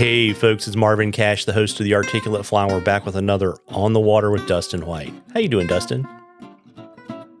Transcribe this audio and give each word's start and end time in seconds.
Hey, 0.00 0.32
folks, 0.32 0.66
it's 0.66 0.78
Marvin 0.78 1.12
Cash, 1.12 1.44
the 1.44 1.52
host 1.52 1.78
of 1.78 1.84
the 1.84 1.94
Articulate 1.94 2.46
Fly. 2.46 2.66
We're 2.66 2.80
back 2.80 3.04
with 3.04 3.16
another 3.16 3.56
On 3.68 3.92
the 3.92 4.00
Water 4.00 4.30
with 4.30 4.46
Dustin 4.46 4.86
White. 4.86 5.12
How 5.34 5.40
you 5.40 5.48
doing, 5.50 5.66
Dustin? 5.66 6.08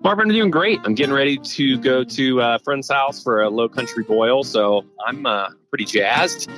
Marvin, 0.04 0.28
I'm 0.28 0.34
doing 0.34 0.50
great. 0.50 0.78
I'm 0.84 0.94
getting 0.94 1.14
ready 1.14 1.38
to 1.38 1.78
go 1.78 2.04
to 2.04 2.40
a 2.40 2.58
friend's 2.58 2.90
house 2.90 3.22
for 3.22 3.40
a 3.40 3.48
low 3.48 3.66
country 3.66 4.04
boil, 4.04 4.44
so 4.44 4.84
I'm 5.06 5.24
uh, 5.24 5.48
pretty 5.70 5.86
jazzed. 5.86 6.50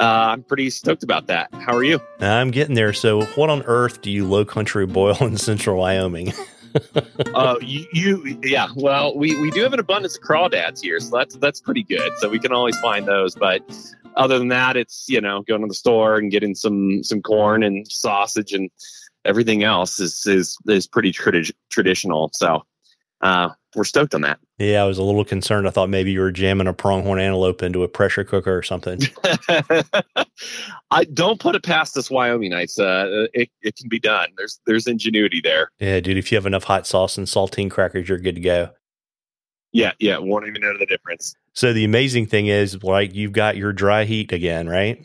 Uh, 0.00 0.32
I'm 0.32 0.44
pretty 0.44 0.70
stoked 0.70 1.02
about 1.02 1.26
that. 1.26 1.50
How 1.52 1.76
are 1.76 1.84
you? 1.84 2.00
I'm 2.20 2.52
getting 2.52 2.74
there. 2.74 2.94
So, 2.94 3.26
what 3.26 3.50
on 3.50 3.62
earth 3.64 4.00
do 4.00 4.10
you 4.10 4.26
low 4.26 4.46
country 4.46 4.86
boil 4.86 5.18
in 5.20 5.36
central 5.36 5.76
Wyoming? 5.76 6.32
Oh, 7.34 7.58
you, 7.60 7.84
you, 7.92 8.38
yeah. 8.44 8.68
Well, 8.76 9.16
we, 9.16 9.36
we 9.40 9.50
do 9.50 9.60
have 9.62 9.72
an 9.72 9.80
abundance 9.80 10.16
of 10.16 10.22
crawdads 10.22 10.80
here, 10.80 11.00
so 11.00 11.16
that's 11.16 11.34
that's 11.36 11.60
pretty 11.60 11.82
good. 11.82 12.12
So 12.18 12.28
we 12.28 12.38
can 12.38 12.52
always 12.52 12.78
find 12.78 13.08
those. 13.08 13.34
But 13.34 13.60
other 14.16 14.38
than 14.38 14.48
that, 14.48 14.76
it's 14.76 15.06
you 15.08 15.20
know 15.20 15.42
going 15.42 15.62
to 15.62 15.68
the 15.68 15.74
store 15.74 16.16
and 16.16 16.30
getting 16.30 16.54
some 16.54 17.02
some 17.02 17.22
corn 17.22 17.62
and 17.62 17.90
sausage 17.90 18.52
and 18.52 18.70
everything 19.24 19.62
else 19.62 20.00
is 20.00 20.26
is 20.26 20.56
is 20.66 20.86
pretty 20.86 21.12
tradi- 21.12 21.52
traditional. 21.70 22.30
So 22.32 22.64
uh, 23.20 23.50
we're 23.74 23.84
stoked 23.84 24.14
on 24.14 24.22
that. 24.22 24.40
Yeah, 24.58 24.82
I 24.82 24.86
was 24.86 24.98
a 24.98 25.02
little 25.02 25.24
concerned. 25.24 25.66
I 25.66 25.70
thought 25.70 25.88
maybe 25.88 26.12
you 26.12 26.20
were 26.20 26.32
jamming 26.32 26.66
a 26.66 26.72
pronghorn 26.72 27.20
antelope 27.20 27.62
into 27.62 27.82
a 27.82 27.88
pressure 27.88 28.24
cooker 28.24 28.56
or 28.56 28.62
something. 28.62 29.00
I 30.90 31.04
don't 31.12 31.38
put 31.38 31.54
it 31.54 31.62
past 31.62 31.94
this 31.94 32.08
Wyomingites. 32.08 32.78
Uh, 32.78 33.28
it 33.32 33.50
it 33.62 33.76
can 33.76 33.88
be 33.88 34.00
done. 34.00 34.28
There's 34.36 34.60
there's 34.66 34.86
ingenuity 34.86 35.40
there. 35.42 35.70
Yeah, 35.78 36.00
dude, 36.00 36.16
if 36.16 36.32
you 36.32 36.36
have 36.36 36.46
enough 36.46 36.64
hot 36.64 36.86
sauce 36.86 37.18
and 37.18 37.26
saltine 37.26 37.70
crackers, 37.70 38.08
you're 38.08 38.18
good 38.18 38.36
to 38.36 38.40
go. 38.40 38.70
Yeah, 39.72 39.92
yeah. 39.98 40.18
Won't 40.18 40.46
even 40.46 40.62
know 40.62 40.76
the 40.78 40.86
difference. 40.86 41.34
So 41.52 41.72
the 41.72 41.84
amazing 41.84 42.26
thing 42.26 42.46
is, 42.46 42.82
like, 42.82 43.14
you've 43.14 43.32
got 43.32 43.56
your 43.56 43.72
dry 43.72 44.04
heat 44.04 44.32
again, 44.32 44.68
right? 44.68 45.04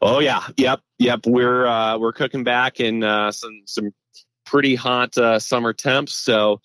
Oh 0.00 0.18
yeah, 0.18 0.42
yep, 0.56 0.80
yep. 0.98 1.20
We're 1.26 1.64
uh, 1.64 1.96
we're 1.96 2.12
cooking 2.12 2.42
back 2.42 2.80
in 2.80 3.04
uh, 3.04 3.30
some 3.30 3.62
some 3.66 3.92
pretty 4.44 4.74
hot 4.74 5.16
uh, 5.16 5.38
summer 5.38 5.72
temps. 5.72 6.12
So 6.14 6.60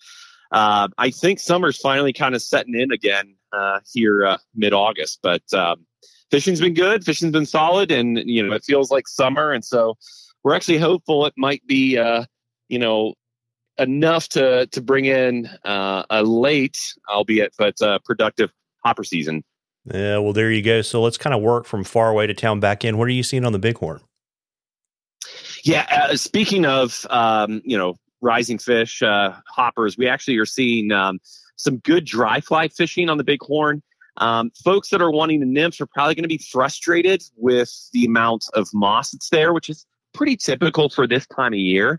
uh, 0.50 0.88
I 0.98 1.10
think 1.10 1.38
summer's 1.38 1.78
finally 1.78 2.12
kind 2.12 2.34
of 2.34 2.42
setting 2.42 2.74
in 2.74 2.90
again 2.90 3.36
uh, 3.52 3.78
here 3.92 4.26
uh, 4.26 4.38
mid 4.56 4.72
August. 4.72 5.20
But 5.22 5.42
um, 5.52 5.86
fishing's 6.32 6.60
been 6.60 6.74
good. 6.74 7.04
Fishing's 7.04 7.32
been 7.32 7.46
solid, 7.46 7.92
and 7.92 8.18
you 8.18 8.44
know 8.44 8.54
it 8.54 8.64
feels 8.64 8.90
like 8.90 9.06
summer. 9.06 9.52
And 9.52 9.64
so 9.64 9.96
we're 10.42 10.54
actually 10.54 10.78
hopeful 10.78 11.24
it 11.26 11.34
might 11.36 11.64
be 11.64 11.96
uh, 11.96 12.24
you 12.68 12.80
know 12.80 13.14
enough 13.78 14.28
to 14.30 14.66
to 14.66 14.80
bring 14.80 15.04
in 15.04 15.46
uh, 15.64 16.04
a 16.10 16.22
late, 16.22 16.78
albeit 17.08 17.54
but 17.58 17.80
uh, 17.80 17.98
productive 18.04 18.52
hopper 18.84 19.04
season. 19.04 19.44
Yeah, 19.92 20.18
well, 20.18 20.32
there 20.32 20.50
you 20.50 20.62
go. 20.62 20.82
So 20.82 21.00
let's 21.00 21.16
kind 21.16 21.34
of 21.34 21.40
work 21.40 21.64
from 21.64 21.84
far 21.84 22.10
away 22.10 22.26
to 22.26 22.34
town 22.34 22.60
back 22.60 22.84
in. 22.84 22.98
What 22.98 23.08
are 23.08 23.12
you 23.12 23.22
seeing 23.22 23.44
on 23.44 23.52
the 23.52 23.58
Bighorn? 23.58 24.00
Yeah, 25.64 25.86
uh, 25.90 26.16
speaking 26.16 26.64
of 26.66 27.06
um, 27.10 27.62
you 27.64 27.78
know 27.78 27.96
rising 28.20 28.58
fish 28.58 29.02
uh, 29.02 29.34
hoppers, 29.48 29.96
we 29.96 30.08
actually 30.08 30.36
are 30.38 30.46
seeing 30.46 30.92
um, 30.92 31.20
some 31.56 31.78
good 31.78 32.04
dry 32.04 32.40
fly 32.40 32.68
fishing 32.68 33.08
on 33.08 33.18
the 33.18 33.24
Bighorn. 33.24 33.82
Um, 34.18 34.50
folks 34.64 34.90
that 34.90 35.00
are 35.00 35.12
wanting 35.12 35.38
the 35.40 35.46
nymphs 35.46 35.80
are 35.80 35.86
probably 35.86 36.16
going 36.16 36.24
to 36.24 36.28
be 36.28 36.38
frustrated 36.38 37.22
with 37.36 37.72
the 37.92 38.04
amount 38.04 38.46
of 38.54 38.68
moss 38.74 39.12
that's 39.12 39.30
there, 39.30 39.52
which 39.52 39.70
is 39.70 39.86
pretty 40.18 40.36
typical 40.36 40.90
for 40.90 41.06
this 41.06 41.26
time 41.28 41.54
of 41.54 41.58
year. 41.58 41.98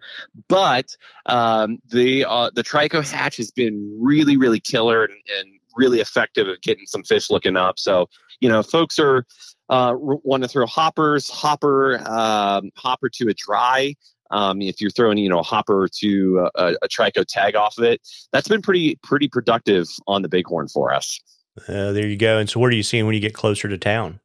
But 0.49 0.95
um, 1.25 1.79
the 1.89 2.25
uh, 2.25 2.51
the 2.53 2.63
trico 2.63 3.09
hatch 3.09 3.37
has 3.37 3.49
been 3.49 3.97
really, 3.99 4.37
really 4.37 4.59
killer 4.59 5.05
and, 5.05 5.13
and 5.39 5.49
really 5.75 6.01
effective 6.01 6.47
at 6.47 6.61
getting 6.61 6.85
some 6.85 7.03
fish 7.03 7.29
looking 7.31 7.55
up. 7.55 7.79
So 7.79 8.07
you 8.41 8.49
know, 8.49 8.61
folks 8.61 8.99
are 8.99 9.25
uh, 9.69 9.95
want 9.97 10.43
to 10.43 10.49
throw 10.49 10.67
hoppers, 10.67 11.29
hopper, 11.29 11.99
um, 12.07 12.69
hopper 12.75 13.09
to 13.09 13.29
a 13.29 13.33
dry. 13.33 13.95
Um, 14.31 14.61
if 14.61 14.79
you're 14.79 14.91
throwing, 14.91 15.17
you 15.17 15.29
know, 15.29 15.39
a 15.39 15.43
hopper 15.43 15.87
to 16.01 16.49
a, 16.53 16.75
a 16.83 16.87
trico 16.87 17.25
tag 17.27 17.55
off 17.55 17.79
of 17.79 17.83
it, 17.83 17.99
that's 18.31 18.47
been 18.47 18.61
pretty 18.61 18.99
pretty 19.01 19.27
productive 19.27 19.87
on 20.07 20.21
the 20.21 20.29
bighorn 20.29 20.67
for 20.67 20.93
us. 20.93 21.19
Uh, 21.67 21.91
there 21.91 22.07
you 22.07 22.17
go. 22.17 22.37
And 22.37 22.49
so, 22.49 22.59
what 22.59 22.71
are 22.71 22.75
you 22.75 22.83
seeing 22.83 23.05
when 23.05 23.15
you 23.15 23.21
get 23.21 23.33
closer 23.33 23.67
to 23.67 23.77
town? 23.77 24.19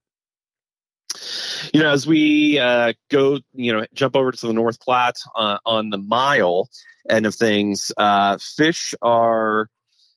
You 1.73 1.81
know, 1.81 1.91
as 1.91 2.07
we 2.07 2.59
uh, 2.59 2.93
go, 3.11 3.39
you 3.53 3.73
know, 3.73 3.87
jump 3.95 4.17
over 4.17 4.33
to 4.33 4.47
the 4.47 4.53
North 4.53 4.81
Platte 4.81 5.19
uh, 5.35 5.59
on 5.65 5.91
the 5.91 5.99
mile 5.99 6.69
end 7.09 7.27
of 7.27 7.35
things, 7.35 7.93
uh, 7.97 8.39
fish 8.39 8.95
are 9.03 9.69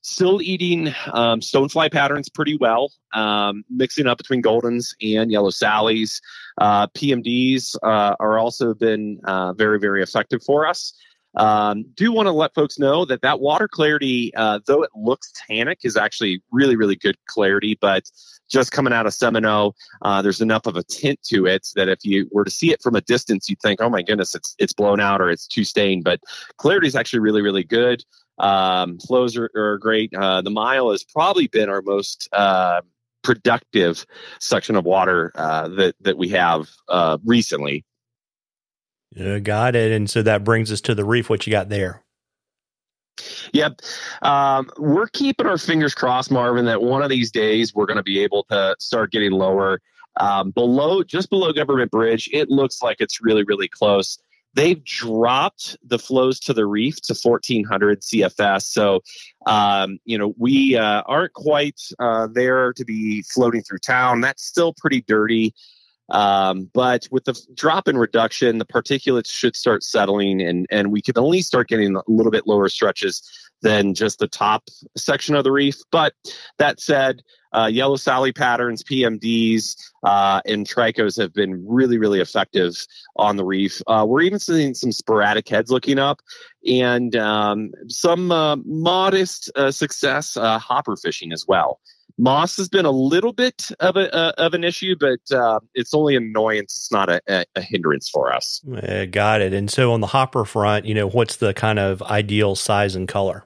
still 0.02 0.42
eating 0.42 0.88
um, 1.12 1.42
stonefly 1.42 1.92
patterns 1.92 2.30
pretty 2.30 2.58
well, 2.58 2.92
um, 3.14 3.64
mixing 3.70 4.08
up 4.08 4.18
between 4.18 4.42
goldens 4.42 4.96
and 5.02 5.32
yellow 5.32 5.50
sallies. 5.50 6.22
Uh, 6.58 6.88
PMDs 6.88 7.76
uh, 7.84 8.16
are 8.20 8.40
also 8.40 8.74
been 8.74 9.20
uh, 9.26 9.54
very, 9.54 9.80
very 9.80 10.02
effective 10.02 10.42
for 10.44 10.66
us. 10.66 10.94
Um, 11.38 11.86
do 11.96 12.12
want 12.12 12.28
to 12.28 12.32
let 12.32 12.54
folks 12.54 12.78
know 12.78 13.06
that 13.06 13.22
that 13.22 13.40
water 13.40 13.68
clarity, 13.68 14.34
uh, 14.36 14.60
though 14.66 14.84
it 14.84 14.90
looks 14.96 15.32
tannic, 15.48 15.80
is 15.84 15.96
actually 15.96 16.42
really, 16.52 16.76
really 16.76 16.96
good 16.96 17.16
clarity. 17.28 17.78
But 17.80 18.10
just 18.50 18.72
coming 18.72 18.94
out 18.94 19.06
of 19.06 19.14
Seminoe, 19.14 19.74
uh, 20.02 20.22
there's 20.22 20.42
enough 20.42 20.66
of 20.66 20.76
a 20.76 20.84
tint 20.84 21.22
to 21.24 21.46
it 21.46 21.68
that 21.76 21.88
if 21.88 22.00
you 22.04 22.28
were 22.32 22.44
to 22.44 22.52
see 22.52 22.72
it 22.72 22.82
from 22.82 22.96
a 22.96 23.02
distance, 23.02 23.50
you'd 23.50 23.62
think, 23.62 23.82
"Oh 23.82 23.90
my 23.90 24.02
goodness, 24.02 24.36
it's 24.36 24.56
it's 24.60 24.74
blown 24.74 25.00
out 25.00 25.22
or 25.22 25.30
it's 25.30 25.48
too 25.48 25.64
stained." 25.64 26.04
But 26.04 26.20
clarity 26.58 26.88
is 26.88 26.96
actually 26.96 27.20
really, 27.20 27.42
really 27.42 27.64
good. 27.64 28.04
Um, 28.40 29.00
flows 29.00 29.36
are, 29.38 29.50
are 29.56 29.78
great. 29.78 30.14
Uh, 30.14 30.42
the 30.42 30.52
mile 30.52 30.92
has 30.92 31.04
probably 31.04 31.48
been 31.48 31.70
our 31.70 31.82
most 31.82 32.30
uh, 32.34 32.82
productive 33.24 34.06
section 34.40 34.76
of 34.76 34.86
water 34.86 35.32
uh, 35.36 35.68
that 35.70 35.96
that 36.02 36.18
we 36.18 36.30
have 36.30 36.70
uh, 36.88 37.18
recently. 37.26 37.84
Got 39.16 39.76
it. 39.76 39.92
And 39.92 40.10
so 40.10 40.22
that 40.22 40.44
brings 40.44 40.72
us 40.72 40.82
to 40.82 40.96
the 40.96 41.06
reef. 41.06 41.30
What 41.30 41.48
you 41.48 41.52
got 41.52 41.70
there? 41.70 42.04
Yep. 43.54 43.82
Um, 44.22 44.70
we're 44.78 45.08
keeping 45.08 45.48
our 45.48 45.58
fingers 45.58 45.96
crossed, 45.96 46.32
Marvin, 46.32 46.66
that 46.66 46.82
one 46.82 47.02
of 47.02 47.10
these 47.10 47.32
days 47.32 47.74
we're 47.74 47.86
going 47.86 47.98
to 47.98 48.04
be 48.04 48.20
able 48.20 48.44
to 48.50 48.76
start 48.80 49.12
getting 49.12 49.32
lower. 49.32 49.82
Um, 50.20 50.52
below, 50.52 51.04
just 51.04 51.30
below 51.30 51.54
Government 51.54 51.92
Bridge, 51.92 52.30
it 52.34 52.50
looks 52.50 52.82
like 52.82 52.98
it's 53.00 53.22
really, 53.22 53.44
really 53.44 53.68
close. 53.68 54.18
They've 54.54 54.84
dropped 54.84 55.78
the 55.84 56.00
flows 56.00 56.40
to 56.42 56.54
the 56.54 56.66
reef 56.66 57.00
to 57.02 57.14
1400 57.14 58.02
CFS. 58.02 58.64
So, 58.64 59.02
um, 59.46 60.00
you 60.06 60.18
know, 60.18 60.34
we 60.38 60.76
uh, 60.76 61.04
aren't 61.06 61.34
quite 61.34 61.80
uh, 62.00 62.28
there 62.32 62.74
to 62.74 62.84
be 62.84 63.22
floating 63.24 63.62
through 63.62 63.80
town. 63.80 64.22
That's 64.22 64.44
still 64.44 64.74
pretty 64.74 65.02
dirty. 65.02 65.54
Um, 66.10 66.70
but 66.74 67.08
with 67.12 67.26
the 67.26 67.40
drop 67.54 67.88
in 67.88 67.98
reduction, 67.98 68.58
the 68.58 68.66
particulates 68.66 69.30
should 69.30 69.56
start 69.56 69.84
settling, 69.84 70.42
and 70.42 70.66
and 70.70 70.92
we 70.92 71.02
could 71.02 71.18
least 71.18 71.48
start 71.48 71.68
getting 71.68 71.96
a 71.96 72.02
little 72.08 72.32
bit 72.32 72.48
lower 72.48 72.70
stretches 72.70 73.22
than 73.62 73.94
just 73.94 74.20
the 74.20 74.28
top 74.28 74.64
section 74.96 75.36
of 75.36 75.44
the 75.44 75.52
reef. 75.52 75.78
But 75.92 76.14
that 76.60 76.80
said, 76.80 77.24
uh, 77.54 77.66
yellow 77.66 77.96
Sally 77.96 78.32
patterns, 78.32 78.84
PMDs, 78.84 79.76
uh, 80.04 80.42
and 80.46 80.68
tricos 80.68 81.20
have 81.20 81.34
been 81.34 81.66
really, 81.68 81.98
really 81.98 82.20
effective 82.20 82.86
on 83.16 83.36
the 83.36 83.46
reef. 83.46 83.82
Uh, 83.88 84.06
we're 84.08 84.22
even 84.22 84.40
seeing 84.40 84.74
some 84.74 84.92
sporadic 84.92 85.48
heads 85.50 85.72
looking 85.72 85.98
up 85.98 86.20
and 86.68 87.16
um, 87.16 87.72
some 87.88 88.32
uh, 88.32 88.58
modest 88.58 89.50
uh, 89.56 89.72
success 89.72 90.38
uh, 90.38 90.60
hopper 90.60 90.96
fishing 90.96 91.32
as 91.32 91.46
well. 91.48 91.80
Moss 92.18 92.58
has 92.58 92.68
been 92.68 92.86
a 92.86 92.92
little 92.92 93.34
bit 93.34 93.70
of 93.80 93.96
a 93.96 94.14
uh, 94.14 94.32
of 94.38 94.54
an 94.54 94.64
issue, 94.64 94.96
but 95.00 95.20
uh, 95.32 95.60
it's 95.76 95.94
only 95.94 96.16
an 96.16 96.24
annoyance. 96.24 96.76
It's 96.76 96.92
not 96.92 97.10
a, 97.10 97.22
a, 97.28 97.46
a 97.56 97.62
hindrance 97.62 98.10
for 98.10 98.34
us. 98.34 98.62
Uh, 98.72 99.06
got 99.06 99.42
it. 99.42 99.54
And 99.54 99.70
so 99.70 99.94
on 99.94 100.02
the 100.02 100.08
hopper 100.08 100.44
front, 100.44 100.86
you 100.86 100.96
know, 100.96 101.08
what's 101.08 101.36
the 101.36 101.54
kind 101.54 101.78
of 101.78 102.02
ideal 102.04 102.56
size 102.56 102.96
and 102.96 103.08
color? 103.08 103.46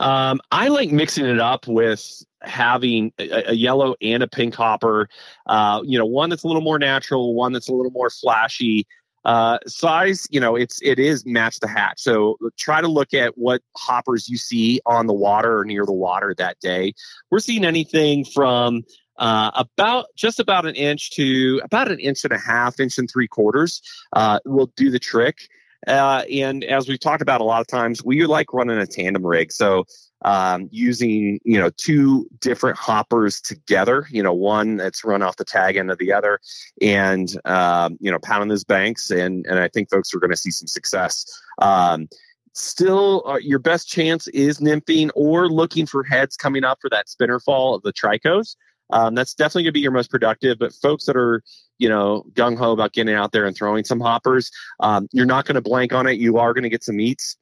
Um, 0.00 0.40
I 0.50 0.68
like 0.68 0.90
mixing 0.90 1.26
it 1.26 1.38
up 1.38 1.66
with 1.66 2.24
having 2.42 3.12
a, 3.18 3.50
a 3.50 3.54
yellow 3.54 3.94
and 4.02 4.22
a 4.22 4.28
pink 4.28 4.54
hopper. 4.54 5.08
Uh, 5.46 5.82
you 5.84 5.98
know, 5.98 6.06
one 6.06 6.30
that's 6.30 6.42
a 6.42 6.46
little 6.46 6.62
more 6.62 6.78
natural, 6.78 7.34
one 7.34 7.52
that's 7.52 7.68
a 7.68 7.72
little 7.72 7.92
more 7.92 8.10
flashy. 8.10 8.86
Uh, 9.24 9.58
size, 9.66 10.26
you 10.30 10.40
know, 10.40 10.56
it's 10.56 10.80
it 10.82 10.98
is 10.98 11.24
match 11.24 11.60
the 11.60 11.68
hatch. 11.68 12.00
So 12.00 12.36
try 12.58 12.80
to 12.80 12.88
look 12.88 13.14
at 13.14 13.38
what 13.38 13.62
hoppers 13.76 14.28
you 14.28 14.36
see 14.36 14.80
on 14.86 15.06
the 15.06 15.12
water 15.12 15.58
or 15.58 15.64
near 15.64 15.86
the 15.86 15.92
water 15.92 16.34
that 16.38 16.58
day. 16.60 16.94
We're 17.30 17.38
seeing 17.38 17.64
anything 17.64 18.24
from 18.24 18.82
uh, 19.18 19.50
about 19.54 20.06
just 20.16 20.40
about 20.40 20.66
an 20.66 20.74
inch 20.74 21.12
to 21.12 21.60
about 21.62 21.90
an 21.90 22.00
inch 22.00 22.24
and 22.24 22.32
a 22.32 22.38
half, 22.38 22.80
inch 22.80 22.98
and 22.98 23.08
three 23.10 23.28
quarters 23.28 23.80
uh, 24.14 24.40
will 24.44 24.72
do 24.76 24.90
the 24.90 24.98
trick. 24.98 25.48
Uh, 25.86 26.22
and 26.32 26.64
as 26.64 26.88
we've 26.88 27.00
talked 27.00 27.22
about 27.22 27.40
a 27.40 27.44
lot 27.44 27.60
of 27.60 27.66
times, 27.66 28.04
we 28.04 28.24
like 28.26 28.52
running 28.52 28.78
a 28.78 28.86
tandem 28.86 29.26
rig. 29.26 29.50
So 29.52 29.84
um, 30.24 30.68
using 30.70 31.40
you 31.44 31.58
know 31.58 31.70
two 31.76 32.28
different 32.40 32.78
hoppers 32.78 33.40
together 33.40 34.06
you 34.10 34.22
know 34.22 34.32
one 34.32 34.76
that's 34.76 35.04
run 35.04 35.22
off 35.22 35.36
the 35.36 35.44
tag 35.44 35.76
end 35.76 35.90
of 35.90 35.98
the 35.98 36.12
other 36.12 36.40
and 36.80 37.36
um, 37.44 37.96
you 38.00 38.10
know 38.10 38.18
pounding 38.20 38.48
those 38.48 38.64
banks 38.64 39.10
and 39.10 39.46
and 39.46 39.58
i 39.58 39.68
think 39.68 39.90
folks 39.90 40.14
are 40.14 40.20
going 40.20 40.30
to 40.30 40.36
see 40.36 40.50
some 40.50 40.66
success 40.66 41.24
um, 41.58 42.08
still 42.54 43.22
uh, 43.26 43.38
your 43.38 43.58
best 43.58 43.88
chance 43.88 44.28
is 44.28 44.58
nymphing 44.58 45.10
or 45.14 45.48
looking 45.48 45.86
for 45.86 46.04
heads 46.04 46.36
coming 46.36 46.64
up 46.64 46.78
for 46.80 46.90
that 46.90 47.08
spinner 47.08 47.40
fall 47.40 47.74
of 47.74 47.82
the 47.82 47.92
tricos 47.92 48.56
um, 48.92 49.14
that's 49.14 49.34
definitely 49.34 49.64
going 49.64 49.70
to 49.70 49.78
be 49.78 49.80
your 49.80 49.90
most 49.90 50.10
productive. 50.10 50.58
But 50.58 50.72
folks 50.74 51.06
that 51.06 51.16
are, 51.16 51.42
you 51.78 51.88
know, 51.88 52.24
gung 52.32 52.56
ho 52.56 52.72
about 52.72 52.92
getting 52.92 53.14
out 53.14 53.32
there 53.32 53.46
and 53.46 53.56
throwing 53.56 53.84
some 53.84 54.00
hoppers, 54.00 54.50
um, 54.80 55.08
you're 55.12 55.26
not 55.26 55.46
going 55.46 55.56
to 55.56 55.62
blank 55.62 55.92
on 55.92 56.06
it. 56.06 56.18
You 56.18 56.38
are 56.38 56.52
going 56.52 56.64
to 56.64 56.70
get 56.70 56.84
some 56.84 57.00
eats. 57.00 57.36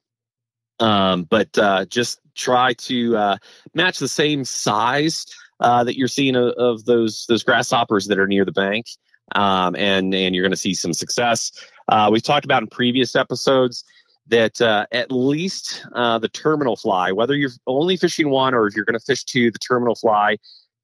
Um, 0.79 1.23
but 1.23 1.55
uh, 1.57 1.85
just 1.85 2.19
try 2.33 2.73
to 2.73 3.15
uh, 3.15 3.37
match 3.73 3.99
the 3.99 4.07
same 4.07 4.43
size 4.43 5.25
uh, 5.59 5.83
that 5.83 5.95
you're 5.95 6.07
seeing 6.07 6.35
of, 6.35 6.53
of, 6.57 6.85
those 6.85 7.25
those 7.29 7.43
grasshoppers 7.43 8.07
that 8.07 8.17
are 8.17 8.25
near 8.25 8.45
the 8.45 8.51
bank, 8.51 8.87
um, 9.35 9.75
and 9.75 10.15
and 10.15 10.33
you're 10.33 10.41
going 10.41 10.51
to 10.51 10.57
see 10.57 10.73
some 10.73 10.93
success. 10.93 11.51
Uh, 11.87 12.09
we've 12.11 12.23
talked 12.23 12.45
about 12.45 12.63
in 12.63 12.67
previous 12.67 13.15
episodes 13.15 13.83
that 14.27 14.59
uh, 14.59 14.87
at 14.91 15.11
least 15.11 15.85
uh, 15.93 16.17
the 16.17 16.29
terminal 16.29 16.75
fly, 16.75 17.11
whether 17.11 17.35
you're 17.35 17.51
only 17.67 17.95
fishing 17.95 18.29
one 18.29 18.55
or 18.55 18.65
if 18.65 18.75
you're 18.75 18.85
going 18.85 18.97
to 18.97 19.05
fish 19.05 19.23
two, 19.23 19.51
the 19.51 19.59
terminal 19.59 19.93
fly 19.93 20.37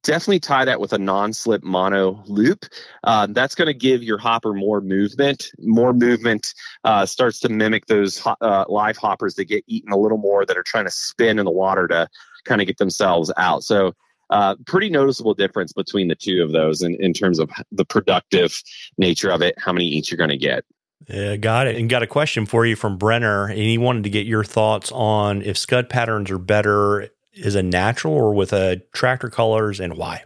definitely 0.04 0.40
tie 0.40 0.66
that 0.66 0.80
with 0.80 0.94
a 0.94 0.98
non-slip 0.98 1.64
mono 1.64 2.24
loop. 2.28 2.66
Uh, 3.04 3.28
that's 3.30 3.56
going 3.56 3.68
to 3.68 3.74
give 3.74 4.04
your 4.04 4.18
hopper 4.18 4.54
more 4.54 4.82
movement. 4.82 5.50
More 5.60 5.94
movement 5.94 6.54
uh, 6.84 7.06
starts 7.06 7.40
to 7.42 7.50
mimic 7.50 7.88
those 7.88 8.18
ho- 8.18 8.38
uh, 8.42 8.66
live 8.68 8.98
hoppers 8.98 9.36
that 9.36 9.46
get 9.46 9.64
eaten 9.68 9.92
a 9.92 9.98
little 9.98 10.18
more 10.18 10.46
that 10.46 10.58
are 10.58 10.64
trying 10.64 10.86
to 10.86 10.92
spin 10.92 11.40
in 11.40 11.46
the 11.46 11.52
water 11.52 11.88
to 11.88 12.08
kind 12.46 12.62
of 12.62 12.68
get 12.68 12.78
themselves 12.78 13.32
out. 13.38 13.64
So 13.64 13.94
uh, 14.30 14.56
pretty 14.66 14.90
noticeable 14.90 15.34
difference 15.34 15.74
between 15.74 16.08
the 16.08 16.16
two 16.16 16.44
of 16.44 16.52
those 16.52 16.82
in, 16.82 16.96
in 16.96 17.14
terms 17.14 17.40
of 17.40 17.50
the 17.72 17.86
productive 17.86 18.62
nature 18.98 19.30
of 19.30 19.42
it, 19.42 19.56
how 19.58 19.72
many 19.72 19.86
eats 19.86 20.12
you're 20.12 20.18
going 20.18 20.30
to 20.30 20.38
get. 20.38 20.66
Yeah, 21.08 21.38
got 21.38 21.68
it. 21.68 21.78
And 21.78 21.90
got 21.90 22.04
a 22.04 22.08
question 22.08 22.46
for 22.46 22.66
you 22.66 22.76
from 22.76 22.98
Brenner, 22.98 23.46
and 23.46 23.60
he 23.60 23.78
wanted 23.78 24.04
to 24.04 24.10
get 24.10 24.26
your 24.26 24.44
thoughts 24.44 24.92
on 24.92 25.42
if 25.42 25.58
scud 25.58 25.90
patterns 25.90 26.32
are 26.32 26.40
better 26.40 27.10
is 27.38 27.56
a 27.56 27.64
natural 27.64 28.14
or 28.14 28.34
with 28.34 28.54
a 28.54 28.82
tractor 28.94 29.30
colors 29.30 29.80
and 29.80 29.98
why? 29.98 30.24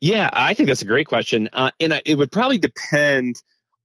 Yeah, 0.00 0.30
I 0.32 0.54
think 0.54 0.68
that's 0.68 0.82
a 0.82 0.86
great 0.86 1.06
question. 1.06 1.48
Uh, 1.52 1.70
and 1.80 2.00
it 2.04 2.16
would 2.16 2.30
probably 2.30 2.58
depend 2.58 3.36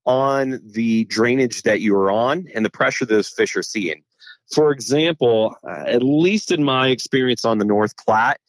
on 0.06 0.60
the 0.64 1.06
drainage 1.06 1.62
that 1.64 1.82
you 1.82 1.96
are 1.96 2.12
on 2.12 2.48
and 2.54 2.66
the 2.66 2.70
pressure 2.70 3.06
those 3.06 3.30
fish 3.30 3.56
are 3.56 3.64
seeing. 3.64 4.04
For 4.54 4.72
example, 4.72 5.56
uh, 5.64 5.84
at 5.88 6.04
least 6.04 6.52
in 6.52 6.64
my 6.64 6.90
experience 6.90 7.46
on 7.46 7.60
the 7.60 7.66
North 7.66 7.96
Platte, 7.98 8.42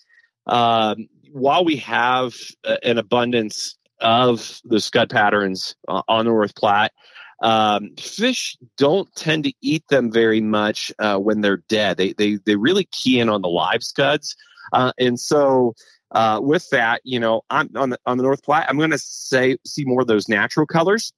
um, 0.46 1.08
while 1.30 1.64
we 1.64 1.76
have 1.76 2.34
an 2.82 2.98
abundance 2.98 3.76
of 4.00 4.60
the 4.64 4.80
scud 4.80 5.10
patterns 5.10 5.76
uh, 5.88 6.02
on 6.08 6.24
the 6.24 6.30
North 6.30 6.54
Platte, 6.56 6.92
um, 7.42 7.90
fish 7.98 8.56
don't 8.78 9.12
tend 9.14 9.44
to 9.44 9.52
eat 9.60 9.86
them 9.88 10.10
very 10.10 10.40
much 10.40 10.92
uh, 10.98 11.18
when 11.18 11.40
they're 11.40 11.62
dead. 11.68 11.96
They, 11.96 12.12
they 12.12 12.36
they 12.36 12.56
really 12.56 12.84
key 12.92 13.20
in 13.20 13.28
on 13.28 13.42
the 13.42 13.48
live 13.48 13.82
scuds, 13.82 14.36
uh, 14.72 14.92
and 14.98 15.18
so 15.18 15.74
uh, 16.12 16.40
with 16.42 16.68
that, 16.70 17.00
you 17.04 17.18
know, 17.18 17.42
I'm 17.50 17.70
on 17.76 17.90
the 17.90 17.98
on 18.06 18.16
the 18.16 18.22
North 18.22 18.42
Platte. 18.42 18.66
I'm 18.68 18.78
going 18.78 18.90
to 18.90 18.98
say 18.98 19.56
see 19.66 19.84
more 19.84 20.02
of 20.02 20.06
those 20.06 20.28
natural 20.28 20.66
colors 20.66 21.12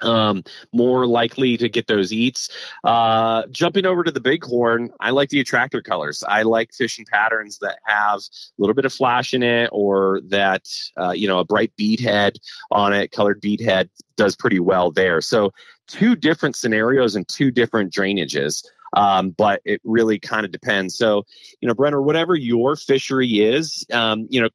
um, 0.00 0.44
more 0.72 1.06
likely 1.06 1.56
to 1.56 1.68
get 1.68 1.86
those 1.86 2.12
eats. 2.12 2.48
Uh, 2.82 3.44
jumping 3.50 3.86
over 3.86 4.04
to 4.04 4.10
the 4.10 4.20
bighorn, 4.20 4.90
I 5.00 5.10
like 5.10 5.28
the 5.30 5.40
attractor 5.40 5.82
colors. 5.82 6.24
I 6.26 6.42
like 6.42 6.72
fishing 6.72 7.04
patterns 7.04 7.58
that 7.58 7.78
have 7.84 8.20
a 8.20 8.22
little 8.58 8.74
bit 8.74 8.84
of 8.84 8.92
flash 8.92 9.34
in 9.34 9.42
it 9.42 9.70
or 9.72 10.20
that, 10.28 10.66
uh, 10.96 11.12
you 11.12 11.28
know, 11.28 11.38
a 11.38 11.44
bright 11.44 11.72
bead 11.76 12.00
head 12.00 12.38
on 12.70 12.92
it, 12.92 13.12
colored 13.12 13.40
bead 13.40 13.60
head 13.60 13.90
does 14.16 14.36
pretty 14.36 14.60
well 14.60 14.90
there. 14.90 15.20
So, 15.20 15.52
two 15.86 16.16
different 16.16 16.56
scenarios 16.56 17.14
and 17.14 17.28
two 17.28 17.50
different 17.50 17.92
drainages. 17.92 18.64
Um, 18.96 19.30
but 19.30 19.60
it 19.64 19.80
really 19.84 20.18
kind 20.20 20.46
of 20.46 20.52
depends. 20.52 20.96
So, 20.96 21.26
you 21.60 21.66
know, 21.66 21.74
Brenner, 21.74 22.00
whatever 22.00 22.36
your 22.36 22.76
fishery 22.76 23.40
is, 23.40 23.84
um, 23.92 24.28
you 24.30 24.40
know, 24.40 24.48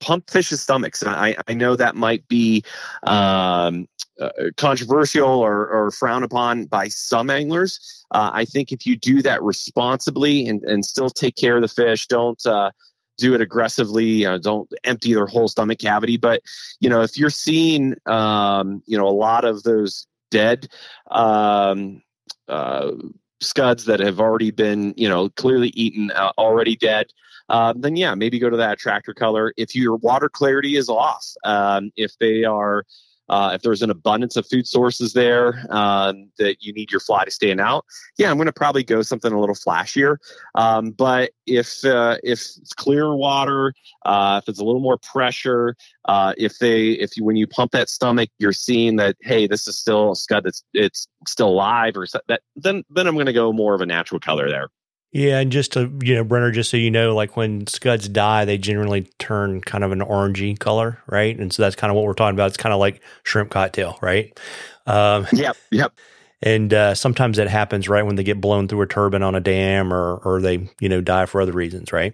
pump 0.00 0.30
fish's 0.30 0.60
stomachs. 0.60 1.02
I, 1.02 1.36
I 1.48 1.54
know 1.54 1.76
that 1.76 1.94
might 1.94 2.26
be 2.28 2.64
um, 3.04 3.88
uh, 4.20 4.30
controversial 4.56 5.28
or, 5.28 5.68
or 5.68 5.90
frowned 5.90 6.24
upon 6.24 6.66
by 6.66 6.88
some 6.88 7.30
anglers. 7.30 8.04
Uh, 8.10 8.30
I 8.32 8.44
think 8.44 8.72
if 8.72 8.86
you 8.86 8.96
do 8.96 9.22
that 9.22 9.42
responsibly 9.42 10.48
and, 10.48 10.62
and 10.64 10.84
still 10.84 11.10
take 11.10 11.36
care 11.36 11.56
of 11.56 11.62
the 11.62 11.68
fish, 11.68 12.06
don't 12.06 12.44
uh, 12.46 12.70
do 13.18 13.34
it 13.34 13.40
aggressively. 13.40 14.22
don't 14.40 14.70
empty 14.84 15.14
their 15.14 15.26
whole 15.26 15.48
stomach 15.48 15.78
cavity. 15.78 16.16
But 16.16 16.42
you 16.80 16.88
know, 16.88 17.02
if 17.02 17.18
you're 17.18 17.30
seeing 17.30 17.94
um, 18.06 18.82
you 18.86 18.96
know 18.96 19.08
a 19.08 19.10
lot 19.10 19.44
of 19.44 19.62
those 19.62 20.06
dead 20.30 20.68
um, 21.10 22.02
uh, 22.48 22.92
scuds 23.40 23.84
that 23.86 24.00
have 24.00 24.20
already 24.20 24.50
been 24.50 24.94
you 24.96 25.08
know 25.08 25.28
clearly 25.30 25.68
eaten, 25.70 26.10
uh, 26.12 26.32
already 26.38 26.76
dead 26.76 27.06
um, 27.48 27.80
then 27.80 27.96
yeah, 27.96 28.14
maybe 28.14 28.38
go 28.38 28.50
to 28.50 28.56
that 28.56 28.74
attractor 28.74 29.14
color. 29.14 29.52
If 29.56 29.74
your 29.74 29.96
water 29.96 30.28
clarity 30.28 30.76
is 30.76 30.88
off, 30.88 31.26
um, 31.44 31.90
if 31.96 32.16
they 32.18 32.44
are, 32.44 32.84
uh, 33.28 33.50
if 33.54 33.62
there's 33.62 33.82
an 33.82 33.90
abundance 33.90 34.36
of 34.36 34.46
food 34.46 34.66
sources 34.68 35.12
there 35.12 35.64
um, 35.70 36.30
that 36.38 36.58
you 36.60 36.72
need 36.72 36.92
your 36.92 37.00
fly 37.00 37.24
to 37.24 37.30
stand 37.30 37.60
out, 37.60 37.84
yeah, 38.18 38.30
I'm 38.30 38.36
going 38.36 38.46
to 38.46 38.52
probably 38.52 38.84
go 38.84 39.02
something 39.02 39.32
a 39.32 39.38
little 39.38 39.54
flashier. 39.54 40.16
Um, 40.54 40.90
but 40.90 41.32
if 41.46 41.84
uh, 41.84 42.18
if 42.22 42.38
it's 42.38 42.72
clear 42.74 43.14
water, 43.14 43.74
uh, 44.04 44.40
if 44.42 44.48
it's 44.48 44.60
a 44.60 44.64
little 44.64 44.80
more 44.80 44.98
pressure, 44.98 45.76
uh, 46.06 46.34
if 46.38 46.58
they 46.58 46.90
if 46.90 47.16
you 47.16 47.24
when 47.24 47.36
you 47.36 47.46
pump 47.46 47.72
that 47.72 47.88
stomach, 47.88 48.30
you're 48.38 48.52
seeing 48.52 48.96
that 48.96 49.16
hey, 49.20 49.46
this 49.46 49.66
is 49.66 49.76
still 49.76 50.12
a 50.12 50.16
scud 50.16 50.44
that's 50.44 50.62
it's 50.72 51.08
still 51.26 51.48
alive 51.48 51.96
or 51.96 52.06
that, 52.28 52.42
then 52.54 52.84
then 52.90 53.06
I'm 53.08 53.14
going 53.14 53.26
to 53.26 53.32
go 53.32 53.52
more 53.52 53.74
of 53.74 53.80
a 53.80 53.86
natural 53.86 54.20
color 54.20 54.48
there. 54.48 54.68
Yeah, 55.12 55.38
and 55.40 55.50
just 55.50 55.72
to 55.72 55.90
you 56.02 56.14
know, 56.14 56.24
Brenner, 56.24 56.50
just 56.50 56.70
so 56.70 56.76
you 56.76 56.90
know, 56.90 57.14
like 57.14 57.36
when 57.36 57.66
scuds 57.66 58.08
die, 58.08 58.44
they 58.44 58.58
generally 58.58 59.02
turn 59.18 59.62
kind 59.62 59.82
of 59.82 59.92
an 59.92 60.00
orangey 60.00 60.58
color, 60.58 61.02
right? 61.06 61.38
And 61.38 61.52
so 61.52 61.62
that's 61.62 61.76
kind 61.76 61.90
of 61.90 61.96
what 61.96 62.04
we're 62.04 62.12
talking 62.12 62.36
about. 62.36 62.48
It's 62.48 62.56
kind 62.58 62.72
of 62.74 62.80
like 62.80 63.00
shrimp 63.22 63.50
cocktail, 63.50 63.98
right? 64.02 64.38
Um, 64.86 65.26
yep, 65.32 65.56
yep. 65.70 65.94
And 66.42 66.74
uh, 66.74 66.94
sometimes 66.94 67.38
that 67.38 67.48
happens 67.48 67.88
right 67.88 68.04
when 68.04 68.16
they 68.16 68.24
get 68.24 68.40
blown 68.42 68.68
through 68.68 68.82
a 68.82 68.86
turbine 68.86 69.22
on 69.22 69.34
a 69.34 69.40
dam, 69.40 69.92
or 69.92 70.16
or 70.16 70.40
they 70.42 70.68
you 70.80 70.88
know 70.88 71.00
die 71.00 71.26
for 71.26 71.40
other 71.40 71.52
reasons, 71.52 71.92
right? 71.92 72.12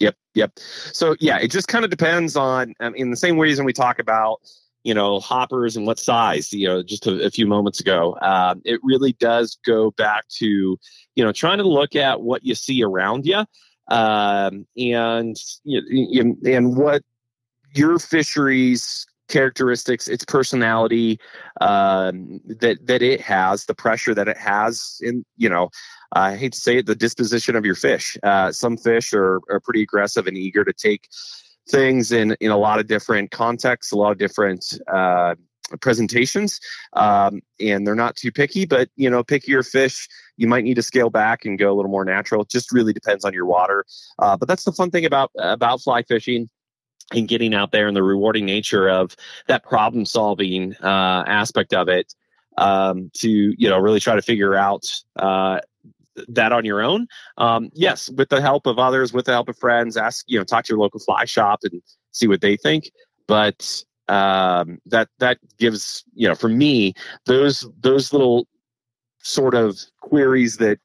Yep, 0.00 0.16
yep. 0.34 0.52
So 0.58 1.16
yeah, 1.20 1.38
it 1.38 1.50
just 1.50 1.68
kind 1.68 1.84
of 1.84 1.90
depends 1.90 2.36
on 2.36 2.74
um, 2.80 2.94
in 2.94 3.10
the 3.10 3.16
same 3.16 3.38
reason 3.38 3.64
we 3.64 3.72
talk 3.72 3.98
about 3.98 4.40
you 4.86 4.94
know 4.94 5.18
hoppers 5.18 5.76
and 5.76 5.84
what 5.84 5.98
size 5.98 6.52
you 6.52 6.68
know 6.68 6.80
just 6.80 7.08
a, 7.08 7.26
a 7.26 7.30
few 7.30 7.44
moments 7.44 7.80
ago 7.80 8.16
um, 8.22 8.62
it 8.64 8.78
really 8.84 9.12
does 9.14 9.58
go 9.66 9.90
back 9.90 10.26
to 10.28 10.78
you 11.16 11.24
know 11.24 11.32
trying 11.32 11.58
to 11.58 11.68
look 11.68 11.96
at 11.96 12.22
what 12.22 12.44
you 12.44 12.54
see 12.54 12.84
around 12.84 13.26
you 13.26 13.44
um, 13.88 14.64
and 14.76 15.36
you 15.64 16.38
and 16.44 16.76
what 16.76 17.02
your 17.74 17.98
fisheries 17.98 19.04
characteristics 19.28 20.06
its 20.06 20.24
personality 20.24 21.18
um, 21.60 22.40
that 22.46 22.78
that 22.86 23.02
it 23.02 23.20
has 23.20 23.64
the 23.64 23.74
pressure 23.74 24.14
that 24.14 24.28
it 24.28 24.38
has 24.38 24.98
in 25.00 25.24
you 25.36 25.48
know 25.48 25.68
I 26.12 26.36
hate 26.36 26.52
to 26.52 26.60
say 26.60 26.78
it, 26.78 26.86
the 26.86 26.94
disposition 26.94 27.56
of 27.56 27.64
your 27.64 27.74
fish. 27.74 28.16
Uh, 28.22 28.52
some 28.52 28.76
fish 28.76 29.12
are, 29.12 29.40
are 29.50 29.58
pretty 29.58 29.82
aggressive 29.82 30.28
and 30.28 30.36
eager 30.36 30.64
to 30.64 30.72
take 30.72 31.08
things 31.68 32.12
in 32.12 32.36
in 32.40 32.50
a 32.50 32.56
lot 32.56 32.78
of 32.78 32.86
different 32.86 33.30
contexts, 33.30 33.92
a 33.92 33.96
lot 33.96 34.12
of 34.12 34.18
different 34.18 34.78
uh, 34.92 35.34
presentations, 35.80 36.60
um, 36.92 37.40
and 37.60 37.86
they're 37.86 37.94
not 37.94 38.16
too 38.16 38.30
picky. 38.30 38.64
But 38.66 38.88
you 38.96 39.10
know, 39.10 39.24
pickier 39.24 39.68
fish, 39.68 40.08
you 40.36 40.46
might 40.46 40.64
need 40.64 40.74
to 40.74 40.82
scale 40.82 41.10
back 41.10 41.44
and 41.44 41.58
go 41.58 41.72
a 41.72 41.74
little 41.74 41.90
more 41.90 42.04
natural. 42.04 42.42
It 42.42 42.48
just 42.48 42.72
really 42.72 42.92
depends 42.92 43.24
on 43.24 43.32
your 43.32 43.46
water. 43.46 43.84
Uh, 44.18 44.36
but 44.36 44.48
that's 44.48 44.64
the 44.64 44.72
fun 44.72 44.90
thing 44.90 45.04
about 45.04 45.30
about 45.36 45.80
fly 45.82 46.02
fishing 46.02 46.48
and 47.12 47.28
getting 47.28 47.54
out 47.54 47.72
there 47.72 47.86
and 47.86 47.96
the 47.96 48.02
rewarding 48.02 48.44
nature 48.44 48.88
of 48.88 49.16
that 49.46 49.62
problem 49.62 50.04
solving 50.04 50.74
uh, 50.82 51.24
aspect 51.26 51.72
of 51.72 51.88
it 51.88 52.12
um, 52.58 53.10
to 53.14 53.54
you 53.56 53.68
know 53.68 53.78
really 53.78 54.00
try 54.00 54.14
to 54.14 54.22
figure 54.22 54.54
out 54.54 54.84
uh, 55.16 55.60
that 56.28 56.52
on 56.52 56.64
your 56.64 56.82
own. 56.82 57.06
Um, 57.38 57.70
yes, 57.74 58.10
with 58.10 58.28
the 58.28 58.40
help 58.40 58.66
of 58.66 58.78
others, 58.78 59.12
with 59.12 59.26
the 59.26 59.32
help 59.32 59.48
of 59.48 59.58
friends, 59.58 59.96
ask 59.96 60.24
you 60.26 60.38
know 60.38 60.44
talk 60.44 60.64
to 60.64 60.72
your 60.72 60.78
local 60.78 61.00
fly 61.00 61.24
shop 61.24 61.60
and 61.62 61.82
see 62.12 62.26
what 62.26 62.40
they 62.40 62.56
think. 62.56 62.90
But 63.26 63.84
um, 64.08 64.78
that 64.86 65.08
that 65.18 65.38
gives 65.58 66.04
you 66.14 66.28
know 66.28 66.34
for 66.34 66.48
me 66.48 66.94
those 67.26 67.68
those 67.80 68.12
little 68.12 68.46
sort 69.22 69.54
of 69.54 69.78
queries 70.00 70.58
that 70.58 70.78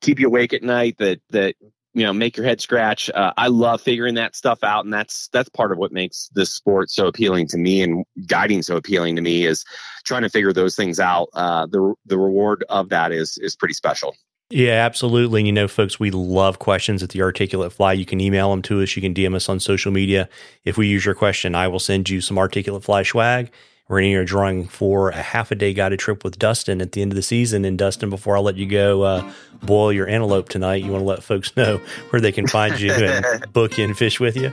keep 0.00 0.20
you 0.20 0.26
awake 0.26 0.52
at 0.52 0.62
night 0.62 0.96
that 0.98 1.20
that 1.30 1.54
you 1.94 2.04
know 2.04 2.12
make 2.12 2.36
your 2.36 2.44
head 2.44 2.60
scratch 2.60 3.08
uh, 3.14 3.32
i 3.38 3.46
love 3.46 3.80
figuring 3.80 4.16
that 4.16 4.36
stuff 4.36 4.62
out 4.62 4.84
and 4.84 4.92
that's 4.92 5.28
that's 5.28 5.48
part 5.48 5.72
of 5.72 5.78
what 5.78 5.92
makes 5.92 6.28
this 6.34 6.52
sport 6.52 6.90
so 6.90 7.06
appealing 7.06 7.46
to 7.46 7.56
me 7.56 7.82
and 7.82 8.04
guiding 8.26 8.62
so 8.62 8.76
appealing 8.76 9.16
to 9.16 9.22
me 9.22 9.46
is 9.46 9.64
trying 10.04 10.22
to 10.22 10.28
figure 10.28 10.52
those 10.52 10.76
things 10.76 11.00
out 11.00 11.28
uh, 11.32 11.66
the 11.66 11.94
the 12.04 12.18
reward 12.18 12.64
of 12.68 12.90
that 12.90 13.12
is 13.12 13.38
is 13.38 13.56
pretty 13.56 13.74
special 13.74 14.14
yeah, 14.50 14.84
absolutely. 14.84 15.40
And 15.40 15.46
you 15.46 15.52
know, 15.52 15.68
folks, 15.68 15.98
we 15.98 16.10
love 16.10 16.58
questions 16.58 17.02
at 17.02 17.10
the 17.10 17.22
Articulate 17.22 17.72
Fly. 17.72 17.94
You 17.94 18.06
can 18.06 18.20
email 18.20 18.50
them 18.50 18.62
to 18.62 18.82
us. 18.82 18.94
You 18.94 19.02
can 19.02 19.14
DM 19.14 19.34
us 19.34 19.48
on 19.48 19.60
social 19.60 19.90
media. 19.90 20.28
If 20.64 20.76
we 20.76 20.86
use 20.86 21.04
your 21.04 21.14
question, 21.14 21.54
I 21.54 21.68
will 21.68 21.78
send 21.78 22.08
you 22.08 22.20
some 22.20 22.38
Articulate 22.38 22.84
Fly 22.84 23.02
swag. 23.02 23.50
We're 23.88 24.00
in 24.00 24.06
here 24.06 24.24
drawing 24.24 24.66
for 24.66 25.10
a 25.10 25.20
half 25.20 25.50
a 25.50 25.54
day 25.54 25.74
guided 25.74 25.98
trip 25.98 26.24
with 26.24 26.38
Dustin 26.38 26.80
at 26.80 26.92
the 26.92 27.02
end 27.02 27.12
of 27.12 27.16
the 27.16 27.22
season. 27.22 27.64
And 27.66 27.76
Dustin, 27.76 28.08
before 28.08 28.36
I 28.36 28.40
let 28.40 28.56
you 28.56 28.66
go, 28.66 29.02
uh, 29.02 29.32
boil 29.62 29.92
your 29.92 30.08
antelope 30.08 30.48
tonight, 30.48 30.82
you 30.82 30.90
want 30.90 31.02
to 31.02 31.06
let 31.06 31.22
folks 31.22 31.54
know 31.56 31.78
where 32.10 32.20
they 32.20 32.32
can 32.32 32.46
find 32.46 32.80
you 32.80 32.92
and 32.92 33.52
book 33.52 33.76
you 33.76 33.84
and 33.84 33.96
fish 33.96 34.18
with 34.20 34.36
you? 34.36 34.52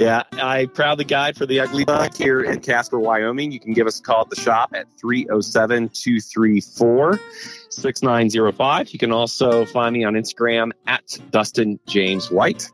Yeah, 0.00 0.22
I 0.32 0.64
proudly 0.64 1.04
guide 1.04 1.36
for 1.36 1.44
the 1.44 1.60
Ugly 1.60 1.84
Bug 1.84 2.14
here 2.14 2.40
in 2.40 2.60
Casper, 2.60 2.98
Wyoming. 2.98 3.52
You 3.52 3.60
can 3.60 3.74
give 3.74 3.86
us 3.86 4.00
a 4.00 4.02
call 4.02 4.22
at 4.22 4.30
the 4.30 4.36
shop 4.36 4.70
at 4.74 4.86
307 4.98 5.90
234 5.90 7.20
6905. 7.68 8.92
You 8.94 8.98
can 8.98 9.12
also 9.12 9.66
find 9.66 9.92
me 9.92 10.04
on 10.04 10.14
Instagram 10.14 10.70
at 10.86 11.18
Dustin 11.30 11.78
James 11.86 12.30
White. 12.30 12.70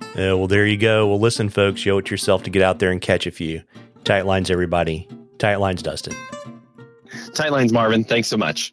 Uh, 0.00 0.38
well, 0.38 0.46
there 0.46 0.64
you 0.64 0.78
go. 0.78 1.08
Well, 1.08 1.18
listen, 1.18 1.48
folks, 1.48 1.84
you 1.84 1.94
owe 1.94 1.98
it 1.98 2.12
yourself 2.12 2.44
to 2.44 2.50
get 2.50 2.62
out 2.62 2.78
there 2.78 2.92
and 2.92 3.00
catch 3.00 3.26
a 3.26 3.32
few. 3.32 3.62
Tight 4.04 4.24
lines, 4.24 4.48
everybody. 4.48 5.08
Tight 5.38 5.56
lines, 5.56 5.82
Dustin. 5.82 6.14
Tight 7.34 7.50
lines, 7.50 7.72
Marvin. 7.72 8.04
Thanks 8.04 8.28
so 8.28 8.36
much. 8.36 8.72